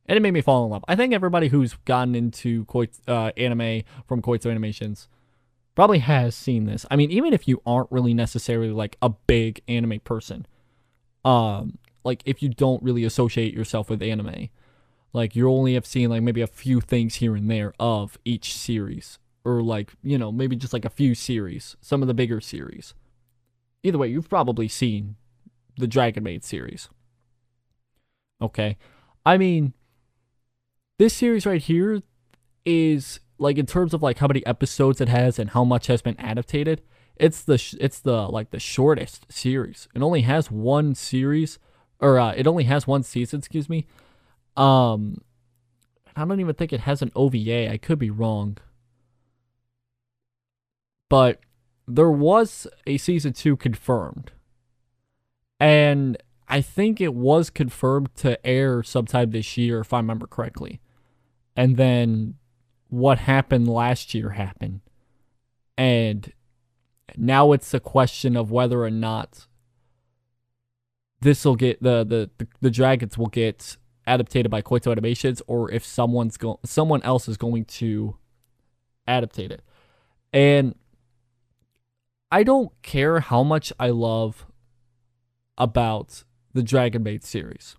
[0.07, 0.85] And it made me fall in love.
[0.88, 5.07] I think everybody who's gotten into Kyoto, uh, anime from Kyoto Animations
[5.77, 6.85] probably has seen this.
[6.90, 10.46] I mean, even if you aren't really necessarily like a big anime person,
[11.25, 14.49] um, like if you don't really associate yourself with anime,
[15.12, 18.55] like you only have seen like maybe a few things here and there of each
[18.55, 22.40] series, or like you know maybe just like a few series, some of the bigger
[22.40, 22.94] series.
[23.83, 25.16] Either way, you've probably seen
[25.77, 26.88] the Dragon Maid series.
[28.42, 28.77] Okay,
[29.27, 29.75] I mean,
[30.99, 32.03] this series right here
[32.64, 36.03] is like in terms of like how many episodes it has and how much has
[36.03, 36.83] been adapted.
[37.16, 39.88] It's the sh- it's the like the shortest series.
[39.94, 41.59] It only has one series,
[41.99, 43.40] or uh, it only has one season.
[43.40, 43.87] Excuse me.
[44.57, 45.23] Um,
[46.17, 47.71] I don't even think it has an OVA.
[47.71, 48.59] I could be wrong.
[51.09, 51.41] But
[51.87, 54.33] there was a season two confirmed.
[55.59, 56.17] And
[56.49, 60.81] I think it was confirmed to air sometime this year, if I remember correctly.
[61.57, 62.35] And then
[62.89, 64.81] what happened last year happened.
[65.77, 66.33] And
[67.17, 69.47] now it's a question of whether or not
[71.21, 73.77] this will get the, the, the, the dragons will get
[74.14, 78.16] adapted by Kyoto Animations or if someone's go someone else is going to
[79.07, 79.62] adaptate it.
[80.33, 80.75] And
[82.31, 84.46] I don't care how much I love
[85.59, 87.77] about the Dragon Maid series.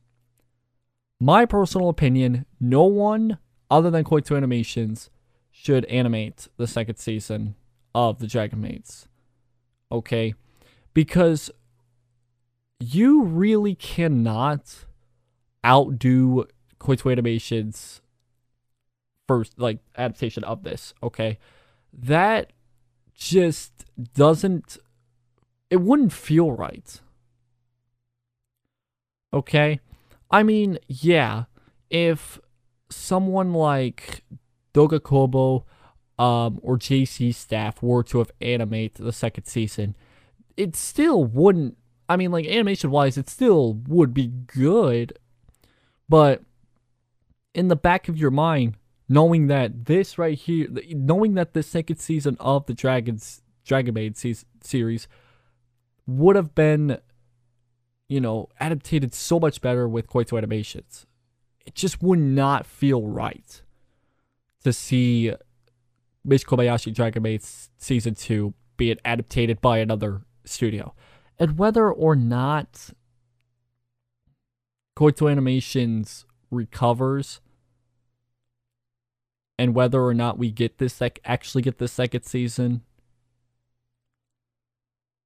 [1.20, 3.38] My personal opinion, no one
[3.70, 5.10] other than Kyoto Animations
[5.52, 7.56] should animate the second season
[7.94, 9.08] of the Dragon Maids.
[9.91, 10.34] Okay?
[10.94, 11.52] Because
[12.80, 14.86] you really cannot
[15.65, 16.45] outdo
[16.84, 18.02] Kyoto Animations
[19.28, 21.38] first like adaptation of this, okay?
[21.93, 22.52] That
[23.13, 24.78] just doesn't
[25.69, 27.00] it wouldn't feel right.
[29.34, 29.80] Okay?
[30.30, 31.45] I mean, yeah,
[31.89, 32.39] if
[32.89, 34.24] someone like
[34.74, 35.65] Doga Kobo
[36.19, 39.95] um, or JC staff were to have animate the second season,
[40.58, 41.78] it still wouldn't
[42.10, 45.17] I mean like animation wise it still would be good
[46.12, 46.43] but
[47.54, 48.76] in the back of your mind,
[49.08, 54.17] knowing that this right here, knowing that the second season of the Dragons Dragon Maid
[54.62, 55.08] series
[56.06, 56.97] would have been,
[58.10, 61.06] you know, adapted so much better with Kyoto animations,
[61.65, 63.62] it just would not feel right
[64.65, 65.34] to see
[66.26, 66.43] Ms.
[66.43, 67.41] Kobayashi Dragon Maid
[67.78, 70.93] season two being adapted by another studio,
[71.39, 72.89] and whether or not
[75.02, 77.42] Kyoto Animations recovers
[79.58, 82.84] and whether or not we get this like actually get the second season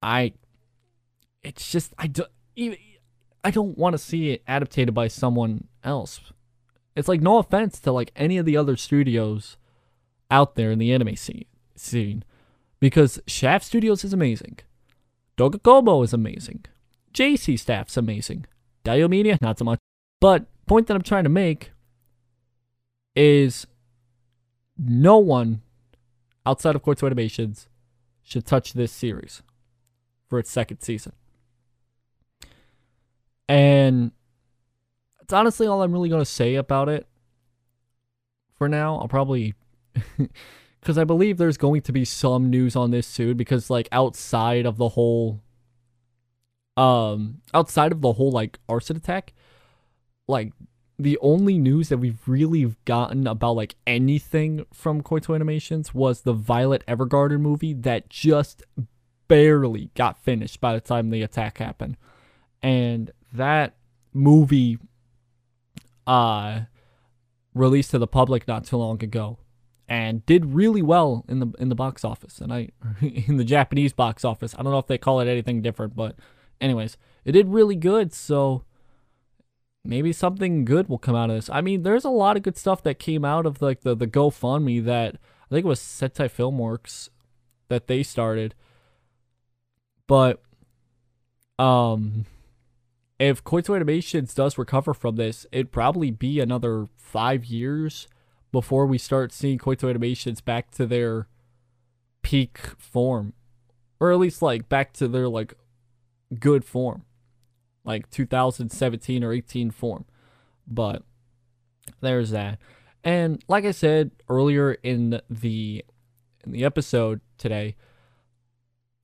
[0.02, 0.32] I
[1.42, 2.78] it's just I don't even
[3.44, 6.20] I don't want to see it adapted by someone else.
[6.94, 9.58] It's like no offense to like any of the other studios
[10.30, 12.24] out there in the anime scene scene
[12.80, 14.58] because Shaft Studios is amazing.
[15.36, 16.64] Doga Kobo is amazing.
[17.12, 18.46] JC staff's amazing.
[18.86, 19.80] Diomedéa, not so much.
[20.20, 21.72] But point that I'm trying to make
[23.14, 23.66] is
[24.78, 25.62] no one
[26.44, 27.68] outside of Kyoto Animations
[28.22, 29.42] should touch this series
[30.28, 31.12] for its second season.
[33.48, 34.12] And
[35.22, 37.06] it's honestly all I'm really going to say about it
[38.54, 38.96] for now.
[38.96, 39.54] I'll probably
[40.80, 44.66] because I believe there's going to be some news on this soon because like outside
[44.66, 45.42] of the whole
[46.76, 49.32] um outside of the whole like arson attack
[50.28, 50.52] like
[50.98, 56.32] the only news that we've really gotten about like anything from Kyoto Animations was the
[56.32, 58.62] Violet Evergarden movie that just
[59.28, 61.96] barely got finished by the time the attack happened.
[62.62, 63.76] And that
[64.14, 64.78] movie
[66.06, 66.60] uh
[67.54, 69.38] released to the public not too long ago.
[69.88, 73.92] and did really well in the in the box office and I in the Japanese
[73.92, 74.54] box office.
[74.58, 76.16] I don't know if they call it anything different, but
[76.60, 78.12] anyways, it did really good.
[78.12, 78.64] So
[79.84, 81.50] maybe something good will come out of this.
[81.50, 84.06] I mean, there's a lot of good stuff that came out of like the the
[84.06, 85.16] GoFundMe that
[85.50, 87.08] I think it was Sentai Filmworks
[87.68, 88.54] that they started.
[90.06, 90.42] But
[91.58, 92.26] um
[93.18, 98.08] if Kyoto Animations does recover from this, it'd probably be another five years
[98.52, 101.26] before we start seeing Kyoto Animations back to their
[102.22, 103.32] peak form.
[103.98, 105.54] Or at least like back to their like
[106.38, 107.04] good form.
[107.84, 110.04] Like 2017 or 18 form.
[110.66, 111.02] But
[112.00, 112.58] there's that.
[113.04, 115.84] And like I said earlier in the
[116.44, 117.76] in the episode today,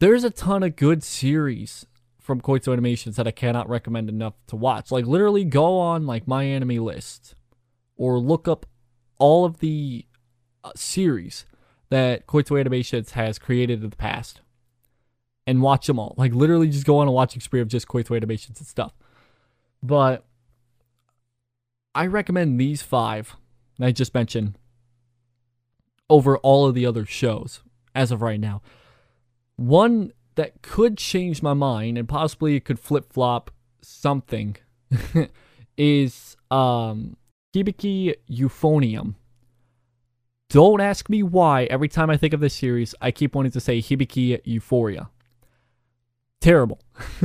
[0.01, 1.87] there's a ton of good series
[2.19, 4.91] from Kyoto Animations that I cannot recommend enough to watch.
[4.91, 7.35] Like literally go on like my anime list
[7.97, 8.67] or look up
[9.19, 10.07] all of the
[10.65, 11.47] uh, series
[11.91, 14.41] that Kyoto Animations has created in the past
[15.47, 16.15] and watch them all.
[16.17, 18.93] Like literally just go on a watching spree of just Kyoto Animations and stuff.
[19.83, 20.25] But
[21.95, 23.37] I recommend these five
[23.81, 24.57] I just mentioned
[26.09, 27.63] over all of the other shows
[27.95, 28.63] as of right now.
[29.57, 33.51] One that could change my mind and possibly it could flip flop
[33.81, 34.57] something
[35.77, 37.17] is um
[37.55, 39.15] Hibiki Euphonium.
[40.49, 43.61] Don't ask me why every time I think of this series, I keep wanting to
[43.61, 45.09] say Hibiki Euphoria.
[46.43, 46.81] Terrible.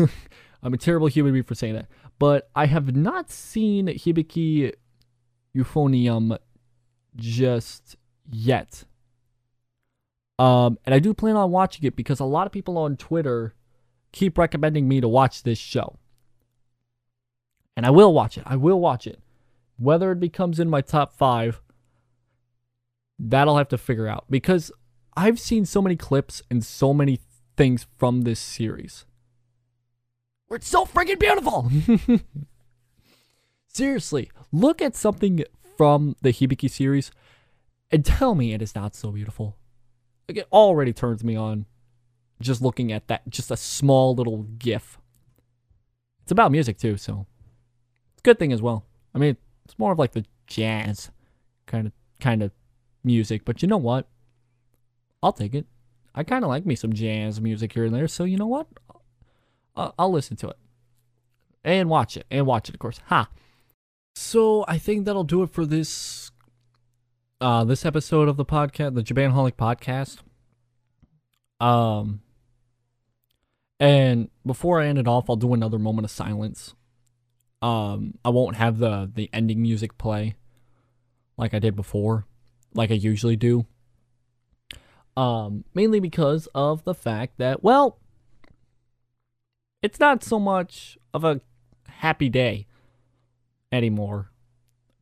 [0.63, 1.87] I'm a terrible human being for saying that.
[2.19, 4.71] But I have not seen Hibiki
[5.55, 6.37] Euphonium
[7.15, 7.95] just
[8.29, 8.85] yet.
[10.37, 13.55] Um, and I do plan on watching it because a lot of people on Twitter
[14.11, 15.97] keep recommending me to watch this show.
[17.75, 18.43] And I will watch it.
[18.45, 19.19] I will watch it.
[19.77, 21.61] Whether it becomes in my top five,
[23.17, 24.71] that I'll have to figure out because
[25.15, 27.19] I've seen so many clips and so many
[27.55, 29.06] things from this series.
[30.47, 31.71] Where it's so freaking beautiful.
[33.67, 35.43] Seriously, look at something
[35.77, 37.11] from the Hibiki series
[37.91, 39.57] and tell me it is not so beautiful.
[40.27, 41.65] Like it already turns me on
[42.41, 44.97] just looking at that, just a small little gif.
[46.23, 47.25] It's about music too, so
[48.13, 48.85] it's a good thing as well.
[49.13, 51.11] I mean, it's more of like the jazz
[51.65, 52.51] kind of kind of
[53.03, 54.07] music, but you know what?
[55.21, 55.65] I'll take it.
[56.13, 58.67] I kind of like me some jazz music here and there, so you know what?
[59.77, 60.57] I'll, I'll listen to it
[61.63, 62.99] and watch it and watch it, of course.
[63.05, 63.29] Ha.
[64.15, 66.31] So I think that'll do it for this
[67.39, 70.17] uh this episode of the podcast, the Japanaholic podcast.
[71.63, 72.21] Um
[73.79, 76.73] and before I end it off, I'll do another moment of silence
[77.61, 80.35] um I won't have the the ending music play
[81.37, 82.25] like I did before,
[82.73, 83.65] like I usually do.
[85.15, 87.99] Um mainly because of the fact that well
[89.87, 91.39] it's not so much of a
[91.87, 92.67] happy day
[93.71, 94.33] anymore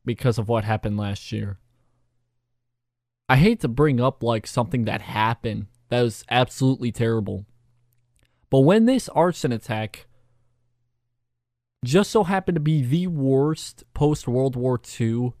[0.04, 1.58] because of what happened last year.
[3.28, 7.46] I hate to bring up like something that happened that was absolutely terrible.
[8.48, 10.06] But when this arson attack
[11.84, 15.32] just so happened to be the worst post World War II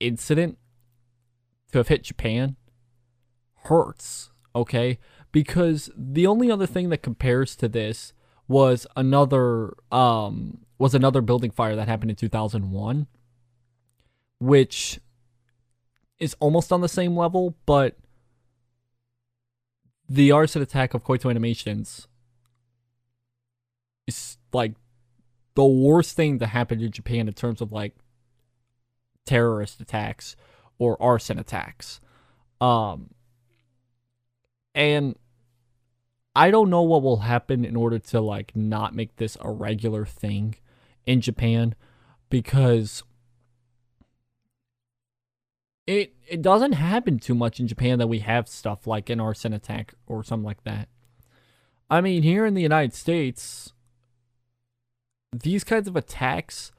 [0.00, 0.58] incident
[1.70, 2.56] to have hit Japan
[3.66, 4.98] hurts, okay?
[5.30, 8.12] Because the only other thing that compares to this
[8.52, 13.06] was another um was another building fire that happened in 2001
[14.42, 14.98] which
[16.18, 17.96] is almost on the same level, but
[20.08, 22.08] the arson attack of Kyoto Animations
[24.08, 24.74] is like
[25.54, 27.94] the worst thing to happen to Japan in terms of like
[29.26, 30.34] terrorist attacks
[30.76, 32.00] or arson attacks.
[32.60, 33.10] Um
[34.74, 35.16] and
[36.34, 40.06] I don't know what will happen in order to like not make this a regular
[40.06, 40.56] thing
[41.04, 41.74] in Japan
[42.30, 43.02] because
[45.86, 49.52] it it doesn't happen too much in Japan that we have stuff like an arson
[49.52, 50.88] attack or something like that.
[51.90, 53.74] I mean, here in the United States,
[55.32, 56.72] these kinds of attacks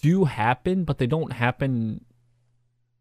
[0.00, 2.06] do happen, but they don't happen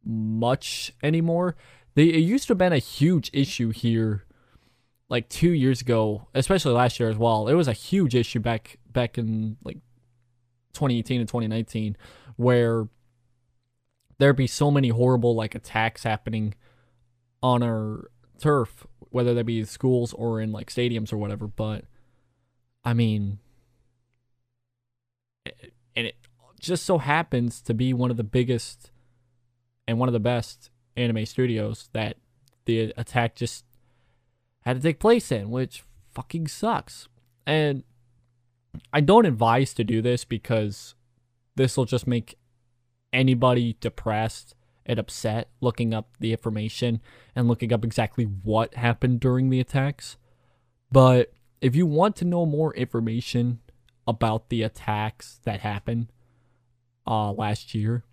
[0.03, 1.55] much anymore.
[1.95, 4.25] They it used to have been a huge issue here
[5.09, 7.47] like 2 years ago, especially last year as well.
[7.47, 9.77] It was a huge issue back back in like
[10.73, 11.97] 2018 and 2019
[12.35, 12.87] where
[14.19, 16.53] there'd be so many horrible like attacks happening
[17.41, 21.85] on our turf, whether that be schools or in like stadiums or whatever, but
[22.83, 23.39] I mean
[25.95, 26.15] and it
[26.59, 28.91] just so happens to be one of the biggest
[29.87, 32.17] and one of the best anime studios that
[32.65, 33.65] the attack just
[34.61, 35.83] had to take place in, which
[36.13, 37.07] fucking sucks.
[37.45, 37.83] And
[38.93, 40.95] I don't advise to do this because
[41.55, 42.37] this will just make
[43.11, 44.55] anybody depressed
[44.85, 47.01] and upset looking up the information
[47.35, 50.17] and looking up exactly what happened during the attacks.
[50.91, 53.59] But if you want to know more information
[54.07, 56.11] about the attacks that happened
[57.05, 58.03] uh, last year,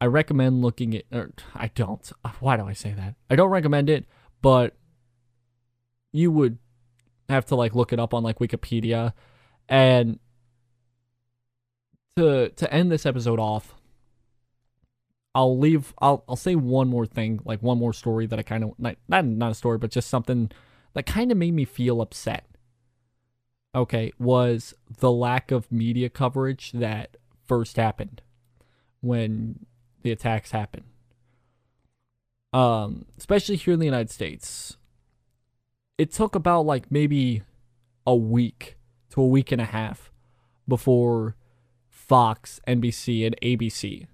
[0.00, 1.04] I recommend looking at.
[1.12, 2.10] Or I don't.
[2.40, 3.14] Why do I say that?
[3.30, 4.06] I don't recommend it,
[4.42, 4.74] but
[6.16, 6.58] you would
[7.28, 9.12] have to like look it up on like Wikipedia,
[9.68, 10.18] and
[12.16, 13.74] to to end this episode off,
[15.34, 15.94] I'll leave.
[15.98, 18.96] I'll I'll say one more thing, like one more story that I kind of not
[19.08, 20.50] not not a story, but just something
[20.94, 22.46] that kind of made me feel upset.
[23.74, 28.22] Okay, was the lack of media coverage that first happened
[29.02, 29.66] when
[30.02, 30.84] the attacks happened.
[32.52, 34.78] Um, especially here in the United States.
[35.98, 37.42] It took about like maybe
[38.06, 38.76] a week
[39.10, 40.12] to a week and a half
[40.68, 41.36] before
[41.88, 44.06] Fox, NBC, and ABC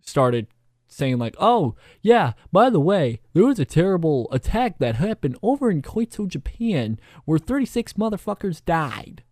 [0.00, 0.48] started
[0.86, 5.70] saying like, "Oh, yeah, by the way, there was a terrible attack that happened over
[5.70, 9.22] in Kyoto, Japan, where 36 motherfuckers died."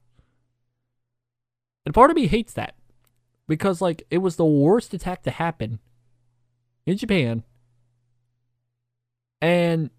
[1.85, 2.75] And part of me hates that
[3.47, 5.79] because like it was the worst attack to happen
[6.85, 7.45] in Japan
[9.41, 9.91] and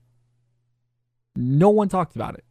[1.37, 2.43] no one talked about it.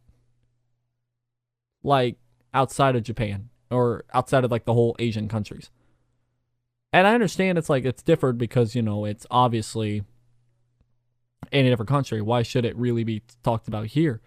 [1.83, 2.17] Like
[2.53, 5.69] outside of Japan or outside of like the whole Asian countries.
[6.93, 10.03] And I understand it's like it's different because, you know, it's obviously
[11.51, 12.21] in a different country.
[12.21, 14.21] Why should it really be talked about here?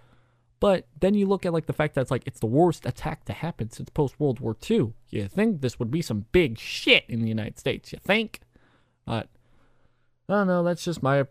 [0.61, 3.25] But then you look at like the fact that it's like it's the worst attack
[3.25, 4.93] to happen since post World War II.
[5.09, 7.93] You think this would be some big shit in the United States?
[7.93, 8.41] You think?
[9.07, 9.29] But
[10.29, 10.63] I don't know.
[10.63, 11.25] That's just my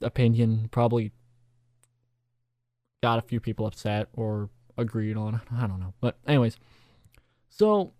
[0.00, 0.68] opinion.
[0.70, 1.10] Probably
[3.04, 4.48] got a few people upset or
[4.78, 5.42] agreed on.
[5.54, 5.92] I don't know.
[6.00, 6.56] But anyways,
[7.50, 7.92] so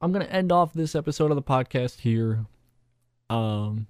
[0.00, 2.46] I'm gonna end off this episode of the podcast here.
[3.28, 3.88] Um,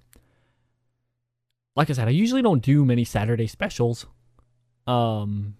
[1.75, 4.07] like I said, I usually don't do many Saturday specials.
[4.87, 5.55] Um,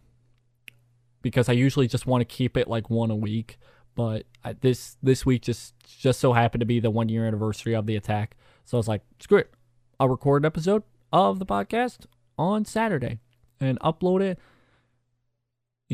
[1.21, 3.59] because I usually just want to keep it like one a week.
[3.93, 7.75] But I, this this week just just so happened to be the one year anniversary
[7.75, 9.53] of the attack, so I was like, screw it,
[9.99, 12.07] I'll record an episode of the podcast
[12.39, 13.19] on Saturday
[13.59, 14.39] and upload it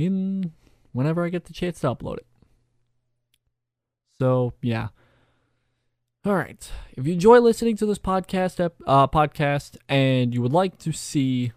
[0.06, 0.54] in
[0.91, 2.28] whenever I get the chance to upload it.
[4.20, 4.89] So yeah.
[6.26, 6.70] All right.
[6.97, 11.54] If you enjoy listening to this podcast, uh, podcast, and you would like to see,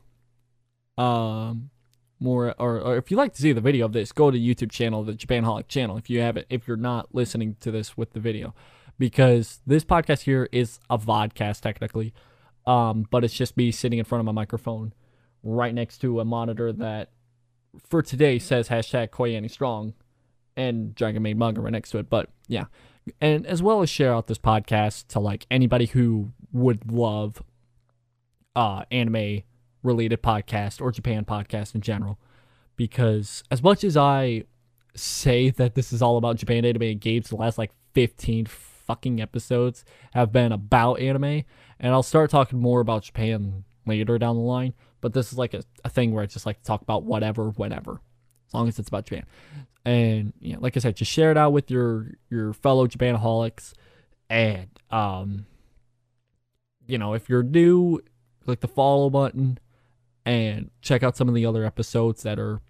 [0.97, 1.71] um,
[2.21, 4.71] more, or, or if you like to see the video of this, go to YouTube
[4.71, 5.97] channel, the Japanaholic channel.
[5.97, 8.55] If you haven't, if you're not listening to this with the video,
[9.01, 12.15] because this podcast here is a vodcast technically,
[12.65, 14.95] um, but it's just me sitting in front of my microphone,
[15.43, 17.11] right next to a monitor that,
[17.89, 19.95] for today, says hashtag KyoAni Strong,
[20.57, 22.11] and Dragon Maid manga right next to it.
[22.11, 22.65] But yeah,
[23.21, 27.43] and as well as share out this podcast to like anybody who would love
[28.55, 29.43] uh anime
[29.83, 32.19] related podcast or Japan podcast in general.
[32.77, 34.45] Because as much as I
[34.95, 39.21] say that this is all about Japan anime and games, the last like 15 fucking
[39.21, 41.45] episodes have been about anime,
[41.81, 44.75] and I'll start talking more about Japan later down the line.
[45.03, 47.51] But this is like a, a thing where I just like to talk about whatever,
[47.51, 48.01] whenever,
[48.49, 49.27] as long as it's about Japan.
[49.85, 53.75] And you know, like I said, just share it out with your your fellow Japanaholics,
[54.31, 55.45] and um,
[56.87, 58.01] you know, if you're new,
[58.45, 59.59] click the follow button
[60.25, 62.61] and check out some of the other episodes that are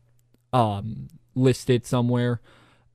[0.52, 2.40] um, listed somewhere.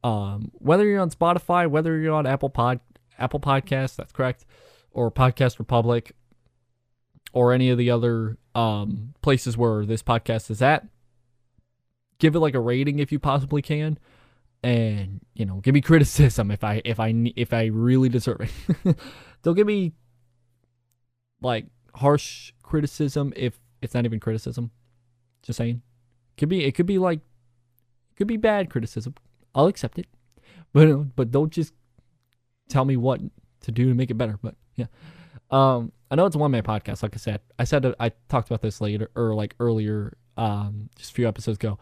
[0.03, 2.79] Um, whether you're on Spotify, whether you're on Apple Pod,
[3.19, 4.45] Apple Podcasts, that's correct,
[4.91, 6.13] or Podcast Republic,
[7.33, 10.85] or any of the other um, places where this podcast is at,
[12.19, 13.97] give it like a rating if you possibly can,
[14.63, 18.97] and you know, give me criticism if I if I if I really deserve it.
[19.43, 19.93] Don't give me
[21.41, 24.71] like harsh criticism if it's not even criticism.
[25.43, 25.81] Just saying.
[26.37, 27.19] Could be it could be like
[28.15, 29.15] could be bad criticism.
[29.55, 30.07] I'll accept it.
[30.73, 31.73] But but don't just
[32.67, 33.21] tell me what
[33.61, 34.37] to do to make it better.
[34.41, 34.87] But yeah.
[35.49, 37.41] Um I know it's a one man podcast, like I said.
[37.59, 41.57] I said I talked about this later or like earlier, um, just a few episodes
[41.57, 41.77] ago.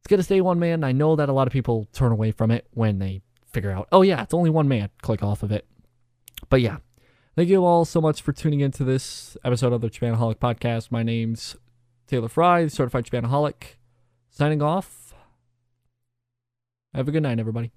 [0.00, 0.84] It's gonna stay one man.
[0.84, 3.88] I know that a lot of people turn away from it when they figure out,
[3.92, 4.90] oh yeah, it's only one man.
[5.02, 5.66] Click off of it.
[6.48, 6.78] But yeah,
[7.36, 10.90] Thank you all so much for tuning into this episode of the Japanaholic podcast.
[10.90, 11.56] My name's
[12.06, 13.76] Taylor Fry, certified Japanaholic.
[14.28, 15.14] Signing off.
[16.92, 17.72] Have a good night, everybody.